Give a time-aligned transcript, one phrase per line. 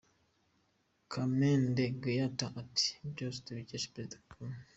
[1.11, 4.57] Kamende Gaëtan ati “Byose tubikesha Perezida Kagame.